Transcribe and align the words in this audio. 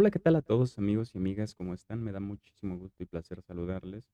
Hola, 0.00 0.12
¿qué 0.12 0.20
tal 0.20 0.36
a 0.36 0.42
todos 0.42 0.78
amigos 0.78 1.12
y 1.12 1.18
amigas? 1.18 1.56
¿Cómo 1.56 1.74
están? 1.74 2.04
Me 2.04 2.12
da 2.12 2.20
muchísimo 2.20 2.78
gusto 2.78 3.02
y 3.02 3.06
placer 3.06 3.42
saludarles. 3.42 4.08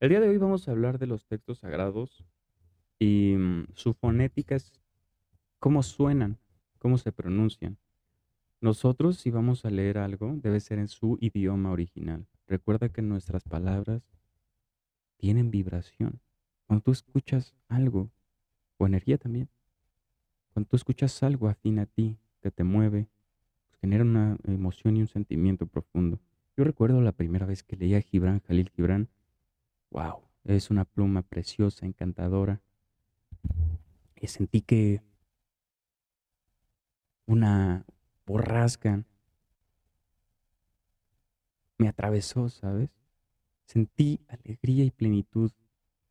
El 0.00 0.08
día 0.08 0.18
de 0.18 0.30
hoy 0.30 0.38
vamos 0.38 0.66
a 0.66 0.70
hablar 0.70 0.98
de 0.98 1.06
los 1.06 1.26
textos 1.26 1.58
sagrados 1.58 2.24
y 2.98 3.34
mm, 3.36 3.66
su 3.74 3.92
fonética 3.92 4.56
cómo 5.58 5.82
suenan, 5.82 6.38
cómo 6.78 6.96
se 6.96 7.12
pronuncian. 7.12 7.76
Nosotros, 8.62 9.18
si 9.18 9.30
vamos 9.30 9.66
a 9.66 9.70
leer 9.70 9.98
algo, 9.98 10.32
debe 10.36 10.58
ser 10.58 10.78
en 10.78 10.88
su 10.88 11.18
idioma 11.20 11.70
original. 11.70 12.26
Recuerda 12.46 12.88
que 12.88 13.02
nuestras 13.02 13.44
palabras 13.44 14.08
tienen 15.18 15.50
vibración. 15.50 16.18
Cuando 16.66 16.82
tú 16.82 16.92
escuchas 16.92 17.54
algo, 17.68 18.10
o 18.78 18.86
energía 18.86 19.18
también, 19.18 19.50
cuando 20.54 20.70
tú 20.70 20.76
escuchas 20.76 21.22
algo 21.22 21.46
afín 21.46 21.78
a 21.78 21.84
ti, 21.84 22.16
que 22.40 22.50
te 22.50 22.64
mueve, 22.64 23.10
genera 23.80 24.04
una 24.04 24.36
emoción 24.44 24.96
y 24.96 25.00
un 25.00 25.08
sentimiento 25.08 25.66
profundo. 25.66 26.20
Yo 26.56 26.64
recuerdo 26.64 27.00
la 27.00 27.12
primera 27.12 27.46
vez 27.46 27.62
que 27.62 27.76
leía 27.76 27.98
a 27.98 28.00
Gibran, 28.00 28.40
Jalil 28.40 28.70
Gibran, 28.70 29.08
wow, 29.90 30.22
es 30.44 30.70
una 30.70 30.84
pluma 30.84 31.22
preciosa, 31.22 31.86
encantadora. 31.86 32.60
Y 34.16 34.28
sentí 34.28 34.62
que 34.62 35.02
una 37.26 37.84
borrasca 38.24 39.04
me 41.78 41.88
atravesó, 41.88 42.48
¿sabes? 42.48 42.90
Sentí 43.66 44.20
alegría 44.28 44.84
y 44.84 44.90
plenitud. 44.90 45.52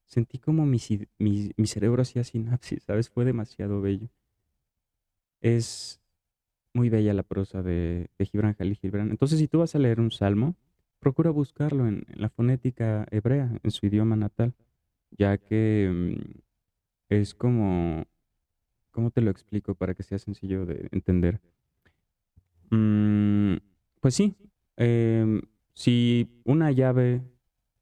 Sentí 0.05 0.37
como 0.37 0.65
mi, 0.67 0.79
mi 1.17 1.67
cerebro 1.67 2.03
hacía 2.03 2.23
sinapsis, 2.23 2.83
¿sabes? 2.83 3.09
Fue 3.09 3.25
demasiado 3.25 3.81
bello. 3.81 4.09
Es 5.41 5.99
muy 6.75 6.89
bella 6.89 7.13
la 7.13 7.23
prosa 7.23 7.63
de, 7.63 8.09
de 8.19 8.25
Gibran 8.25 8.53
Jalil 8.53 8.75
Gibran. 8.75 9.09
Entonces, 9.09 9.39
si 9.39 9.47
tú 9.47 9.59
vas 9.59 9.73
a 9.75 9.79
leer 9.79 10.01
un 10.01 10.11
salmo, 10.11 10.55
procura 10.99 11.31
buscarlo 11.31 11.87
en, 11.87 12.05
la 12.15 12.29
fonética 12.29 13.07
hebrea, 13.11 13.49
en 13.63 13.71
su 13.71 13.85
idioma 13.85 14.17
natal, 14.17 14.53
ya 15.11 15.37
que 15.37 15.89
mm, 15.89 16.39
es 17.09 17.33
como, 17.33 18.05
¿cómo 18.91 19.09
te 19.09 19.21
lo 19.21 19.31
explico 19.31 19.73
para 19.75 19.93
que 19.93 20.03
sea 20.03 20.19
sencillo 20.19 20.65
de 20.65 20.89
entender? 20.91 21.39
Mm, 22.71 23.55
pues 24.01 24.15
sí, 24.15 24.35
em, 24.75 25.41
si 25.73 26.41
una 26.43 26.71
llave 26.71 27.21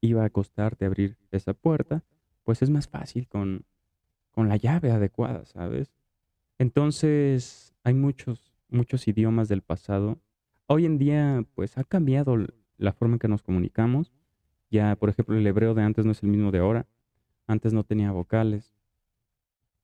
iba 0.00 0.24
a 0.24 0.30
costarte 0.30 0.84
abrir 0.84 1.16
esa 1.32 1.52
puerta, 1.52 2.04
pues 2.44 2.62
es 2.62 2.70
más 2.70 2.86
fácil 2.86 3.26
con, 3.26 3.64
con 4.30 4.48
la 4.48 4.56
llave 4.56 4.92
adecuada, 4.92 5.44
¿sabes? 5.46 5.90
Entonces, 6.58 7.74
hay 7.82 7.94
muchos 7.94 8.53
muchos 8.74 9.08
idiomas 9.08 9.48
del 9.48 9.62
pasado. 9.62 10.18
Hoy 10.66 10.84
en 10.84 10.98
día, 10.98 11.44
pues 11.54 11.78
ha 11.78 11.84
cambiado 11.84 12.36
la 12.76 12.92
forma 12.92 13.14
en 13.14 13.18
que 13.20 13.28
nos 13.28 13.42
comunicamos. 13.42 14.12
Ya, 14.70 14.96
por 14.96 15.08
ejemplo, 15.08 15.36
el 15.36 15.46
hebreo 15.46 15.74
de 15.74 15.82
antes 15.82 16.04
no 16.04 16.12
es 16.12 16.22
el 16.22 16.28
mismo 16.28 16.50
de 16.50 16.58
ahora. 16.58 16.86
Antes 17.46 17.72
no 17.72 17.84
tenía 17.84 18.12
vocales. 18.12 18.74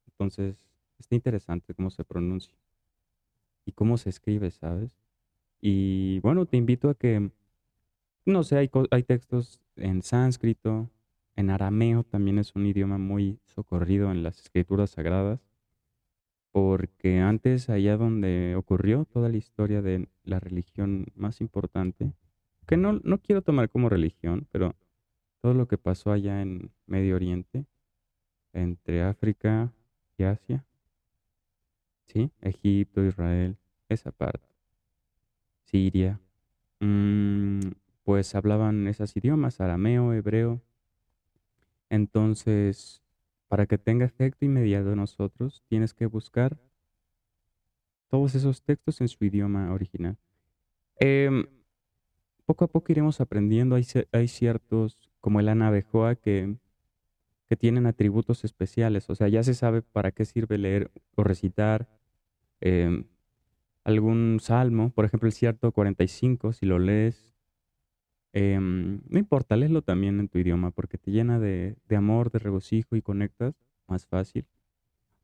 Entonces, 0.07 0.57
está 0.99 1.15
interesante 1.15 1.75
cómo 1.75 1.91
se 1.91 2.05
pronuncia 2.05 2.55
y 3.65 3.73
cómo 3.73 3.97
se 3.97 4.11
escribe, 4.11 4.51
¿sabes? 4.51 4.99
Y 5.61 6.19
bueno, 6.21 6.47
te 6.47 6.57
invito 6.57 6.91
a 6.91 6.95
que, 6.95 7.31
no 8.25 8.43
sé, 8.43 8.59
hay, 8.59 8.71
hay 8.91 9.03
textos 9.03 9.61
en 9.77 10.03
sánscrito, 10.03 10.91
en 11.37 11.51
arameo 11.51 12.03
también 12.03 12.39
es 12.39 12.55
un 12.55 12.67
idioma 12.67 12.99
muy 12.99 13.39
socorrido 13.47 14.11
en 14.11 14.23
las 14.23 14.41
escrituras 14.41 14.91
sagradas 14.91 15.50
porque 16.53 17.21
antes 17.21 17.71
allá 17.71 17.97
donde 17.97 18.55
ocurrió 18.57 19.05
toda 19.05 19.29
la 19.29 19.37
historia 19.37 19.83
de 19.83 20.09
la 20.25 20.41
religión 20.41 21.07
más 21.15 21.41
importante, 21.41 22.13
que 22.67 22.77
no, 22.77 23.01
no 23.05 23.19
quiero 23.19 23.43
tomar 23.43 23.69
como 23.69 23.89
religión, 23.89 24.47
pero 24.51 24.75
todo 25.41 25.55
lo 25.55 25.67
que 25.67 25.79
pasó 25.79 26.13
allá 26.13 26.43
en 26.43 26.71
Medio 26.87 27.17
Oriente, 27.17 27.67
entre 28.53 29.03
África 29.03 29.73
y 30.17 30.25
Asia, 30.25 30.65
¿sí? 32.07 32.31
Egipto, 32.41 33.05
Israel, 33.05 33.57
esa 33.89 34.11
parte, 34.11 34.47
Siria, 35.65 36.21
mm, 36.81 37.61
pues 38.05 38.35
hablaban 38.35 38.89
esos 38.89 39.17
idiomas, 39.17 39.61
arameo, 39.61 40.13
hebreo. 40.13 40.61
Entonces, 41.91 43.03
para 43.51 43.67
que 43.67 43.79
tenga 43.79 44.07
efecto 44.07 44.45
inmediato 44.45 44.93
en 44.93 44.99
nosotros, 44.99 45.65
tienes 45.67 45.93
que 45.93 46.07
buscar 46.07 46.57
todos 48.07 48.37
esos 48.37 48.63
textos 48.63 49.01
en 49.01 49.09
su 49.09 49.25
idioma 49.25 49.73
original. 49.73 50.17
Em, 51.01 51.45
poco 52.47 52.65
a 52.65 52.69
poco 52.69 52.93
iremos 52.93 53.21
aprendiendo. 53.21 53.75
Hay, 53.75 54.29
ciertos, 54.29 55.11
como 55.19 55.41
el 55.41 55.49
anabejoa, 55.49 56.15
que, 56.15 56.59
que 57.49 57.57
tienen 57.57 57.87
atributos 57.87 58.45
especiales. 58.45 59.11
O 59.11 59.17
sea, 59.17 59.27
ya 59.27 59.43
se 59.43 59.55
sabe 59.55 59.83
para 59.83 60.13
qué 60.13 60.25
sirve 60.25 60.57
leer 60.57 60.93
o 61.17 61.25
recitar 61.25 61.89
em, 62.61 63.05
algún 63.83 64.39
salmo. 64.41 64.91
Por 64.91 65.07
ejemplo, 65.07 65.27
el 65.27 65.33
cierto 65.33 65.73
45, 65.73 66.53
si 66.53 66.67
lo 66.67 66.79
lees 66.79 67.35
Em, 68.33 69.01
no 69.09 69.19
importa, 69.19 69.57
léelo 69.57 69.83
también 69.83 70.21
en 70.21 70.29
tu 70.29 70.39
idioma 70.39 70.71
porque 70.71 70.99
te 70.99 71.11
llena 71.11 71.39
de, 71.39 71.77
de 71.89 71.97
amor, 71.97 72.31
de 72.31 72.39
regocijo 72.39 72.97
y 72.97 73.03
conectas 73.03 73.55
más 73.89 74.07
fácil 74.07 74.47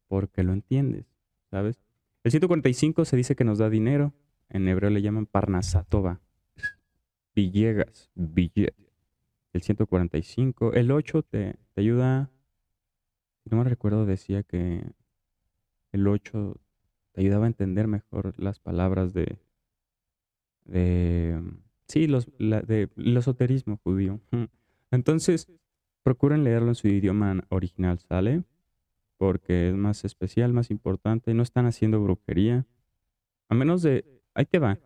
porque 0.08 0.42
lo 0.42 0.52
entiendes, 0.52 1.06
¿sabes? 1.50 1.80
El 2.24 2.30
145 2.30 3.04
se 3.04 3.16
dice 3.16 3.36
que 3.36 3.44
nos 3.44 3.58
da 3.58 3.70
dinero. 3.70 4.12
En 4.48 4.68
hebreo 4.68 4.90
le 4.90 5.02
llaman 5.02 5.26
parnasatova. 5.26 6.20
Villegas, 7.34 8.10
billet. 8.14 8.74
El 9.52 9.62
145. 9.62 10.72
El 10.72 10.90
8 10.90 11.22
te, 11.22 11.56
te 11.74 11.80
ayuda. 11.80 12.30
No 13.44 13.58
me 13.58 13.64
recuerdo, 13.64 14.06
decía 14.06 14.42
que 14.42 14.84
el 15.92 16.06
8 16.06 16.56
te 17.12 17.20
ayudaba 17.20 17.44
a 17.44 17.48
entender 17.48 17.86
mejor 17.86 18.34
las 18.38 18.58
palabras 18.58 19.12
de, 19.12 19.38
de 20.64 21.35
Sí, 21.88 22.06
los, 22.06 22.26
de, 22.38 22.88
el 22.96 23.16
esoterismo 23.16 23.78
judío. 23.82 24.20
Entonces, 24.90 25.48
procuren 26.02 26.44
leerlo 26.44 26.68
en 26.68 26.74
su 26.74 26.88
idioma 26.88 27.44
original, 27.48 27.98
¿sale? 27.98 28.42
Porque 29.18 29.70
es 29.70 29.74
más 29.74 30.04
especial, 30.04 30.52
más 30.52 30.70
importante. 30.70 31.32
No 31.34 31.42
están 31.42 31.66
haciendo 31.66 32.02
brujería. 32.02 32.66
A 33.48 33.54
menos 33.54 33.82
de... 33.82 34.04
Ahí 34.34 34.46
te 34.46 34.58
va. 34.58 34.78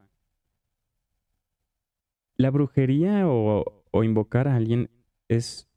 La 2.36 2.50
brujería 2.50 3.24
o 3.26 4.04
invocar 4.04 4.46
a 4.48 4.56
alguien 4.56 4.90
es 5.28 5.68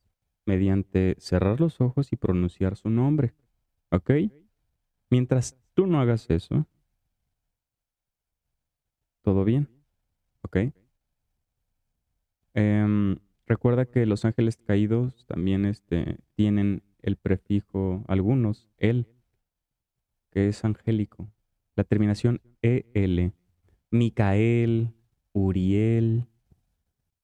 mediante 0.46 1.16
cerrar 1.20 1.60
los 1.60 1.80
ojos 1.82 2.12
y 2.12 2.16
pronunciar 2.16 2.76
su 2.76 2.90
nombre. 2.90 3.34
¿Ok? 3.92 4.12
Mientras 5.10 5.58
tú 5.74 5.86
no 5.88 6.00
hagas 6.00 6.30
eso, 6.30 6.68
todo 9.22 9.44
bien. 9.44 9.70
¿Ok? 10.42 10.58
Em, 12.54 13.18
recuerda 13.48 13.86
que 13.86 14.06
los 14.06 14.26
ángeles 14.26 14.58
caídos 14.58 15.26
también 15.26 15.66
este, 15.66 16.18
tienen 16.36 16.84
el 17.02 17.18
prefijo, 17.18 18.04
algunos, 18.08 18.70
él, 18.78 19.08
que 20.32 20.48
es 20.48 20.64
angélico. 20.64 21.30
La 21.76 21.84
terminación 21.84 22.42
EL. 22.62 23.34
Micael, 23.92 24.94
Uriel. 25.34 26.26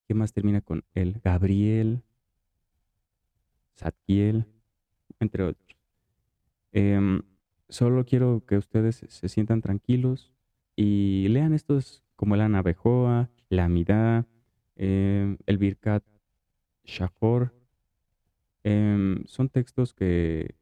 ¿Qué 0.07 0.13
más 0.13 0.33
termina 0.33 0.61
con 0.61 0.83
él? 0.95 1.21
Gabriel, 1.23 2.03
Zadkiel, 3.77 4.45
entre 5.19 5.43
otros. 5.43 5.77
Em, 6.71 7.21
solo 7.69 8.05
quiero 8.05 8.43
que 8.45 8.57
ustedes 8.57 9.05
se 9.07 9.29
sientan 9.29 9.61
tranquilos 9.61 10.31
y 10.75 11.27
lean 11.29 11.53
estos 11.53 12.03
como 12.15 12.35
la 12.35 12.49
Navejoa, 12.49 13.29
la 13.49 13.65
Amidad, 13.65 14.25
Em, 14.81 15.37
el 15.45 15.57
Birkat 15.57 16.05
Shahor. 16.85 17.53
Em, 18.63 19.25
son 19.25 19.49
textos 19.49 19.93
que, 19.93 20.55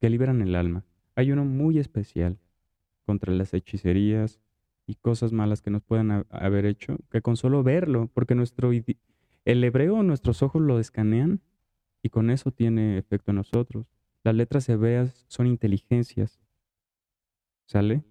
que 0.00 0.10
liberan 0.10 0.42
el 0.42 0.56
alma. 0.56 0.84
Hay 1.14 1.30
uno 1.30 1.44
muy 1.44 1.78
especial 1.78 2.40
contra 3.06 3.32
las 3.32 3.54
hechicerías 3.54 4.40
y 4.84 4.96
cosas 4.96 5.32
malas 5.32 5.62
que 5.62 5.70
nos 5.70 5.82
puedan 5.82 6.26
haber 6.30 6.66
hecho, 6.66 6.96
que 7.08 7.22
con 7.22 7.36
solo 7.36 7.62
verlo, 7.62 8.10
porque 8.12 8.34
nuestro 8.34 8.72
el 9.44 9.64
hebreo, 9.64 10.02
nuestros 10.02 10.42
ojos 10.42 10.60
lo 10.60 10.80
escanean 10.80 11.40
y 12.02 12.08
con 12.08 12.30
eso 12.30 12.50
tiene 12.50 12.98
efecto 12.98 13.30
en 13.30 13.36
nosotros. 13.36 13.86
Las 14.24 14.34
letras 14.34 14.68
hebreas 14.68 15.24
son 15.28 15.46
inteligencias. 15.46 16.40
¿Sale? 17.66 18.02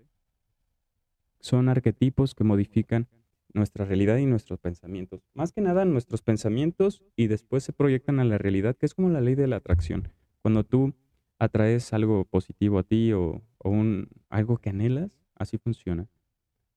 Son 1.42 1.68
arquetipos 1.68 2.36
que 2.36 2.46
modifican 2.46 3.10
nuestra 3.54 3.86
realidad 3.86 4.18
y 4.18 4.26
nuestros 4.26 4.60
pensamientos. 4.60 5.22
Más 5.34 5.52
que 5.52 5.62
nada 5.62 5.86
nuestros 5.86 6.22
pensamientos 6.22 7.04
y 7.16 7.28
después 7.28 7.64
se 7.64 7.74
proyectan 7.74 8.20
a 8.20 8.26
la 8.26 8.38
realidad, 8.38 8.76
que 8.76 8.86
es 8.86 8.94
como 8.94 9.10
la 9.10 9.22
ley 9.22 9.36
de 9.36 9.48
la 9.48 9.58
atracción. 9.58 10.10
Cuando 10.42 10.64
tú 10.64 10.94
atraes 11.40 11.94
algo 11.94 12.26
positivo 12.26 12.80
a 12.80 12.84
ti 12.84 13.14
o, 13.14 13.42
un, 13.64 14.10
algo 14.30 14.58
que 14.58 14.70
anhelas, 14.70 15.12
así 15.36 15.58
funciona. 15.58 16.08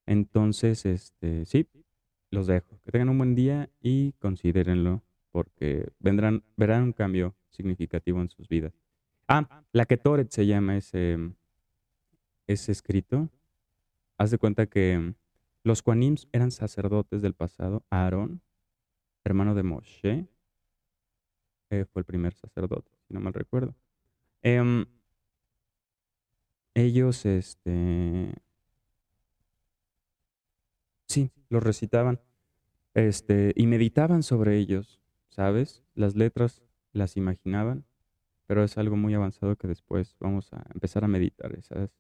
Entonces, 0.07 0.87
este, 0.87 1.45
sí, 1.45 1.69
los 2.31 2.47
dejo. 2.47 2.81
Que 2.85 2.93
tengan 2.93 3.11
un 3.11 3.19
buen 3.19 3.35
día 3.35 3.71
y 3.81 4.13
considérenlo 4.13 5.03
porque 5.31 5.89
vendrán, 5.99 6.45
verán 6.57 6.85
un 6.85 6.93
cambio 6.93 7.35
significativo 7.51 8.21
en 8.21 8.29
sus 8.29 8.49
vidas. 8.49 8.73
Ah, 9.29 9.65
la 9.73 9.87
Ketoret 9.87 10.31
se 10.31 10.47
llama 10.47 10.77
ese, 10.77 11.19
ese 12.47 12.73
escrito. 12.73 13.31
Haz 14.19 14.31
de 14.31 14.39
cuenta 14.39 14.67
que 14.67 15.15
los 15.65 15.83
Quanims 15.83 16.29
eran 16.33 16.51
sacerdotes 16.51 17.23
del 17.23 17.35
pasado. 17.35 17.85
Aarón, 17.91 18.43
hermano 19.25 19.55
de 19.55 19.63
Moshe, 19.63 20.29
eh, 21.71 21.87
fue 21.87 22.01
el 22.01 22.05
primer 22.05 22.35
sacerdote, 22.35 22.93
si 23.09 23.15
no 23.15 23.21
mal 23.21 23.33
recuerdo. 23.33 23.75
Em, 24.43 24.85
ellos, 26.75 27.25
este, 27.25 28.35
sí, 31.09 31.31
los 31.49 31.63
recitaban, 31.63 32.21
este, 32.93 33.55
y 33.57 33.67
meditaban 33.67 34.23
sobre 34.23 34.59
ellos, 34.59 35.01
¿sabes? 35.31 35.83
Las 35.95 36.15
letras 36.15 36.63
las 36.93 37.17
imaginaban, 37.17 37.87
pero 38.47 38.63
es 38.63 38.77
algo 38.77 38.97
muy 38.97 39.15
avanzado 39.15 39.57
que 39.57 39.67
después 39.67 40.15
vamos 40.21 40.53
a 40.53 40.67
empezar 40.75 41.05
a 41.05 41.09
meditar 41.09 41.55
esas, 41.57 41.91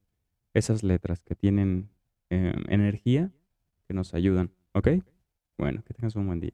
esas 0.52 0.82
letras 0.82 1.24
que 1.24 1.34
tienen 1.34 1.88
em, 2.28 2.62
energía 2.68 3.32
que 3.86 3.94
nos 3.94 4.14
ayudan, 4.14 4.50
¿ok? 4.72 4.88
Bueno, 5.58 5.82
que 5.84 5.94
tengas 5.94 6.16
un 6.16 6.26
buen 6.26 6.40
día. 6.40 6.52